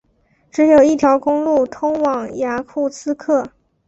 [0.49, 3.51] 只有一条公路通往雅库茨克。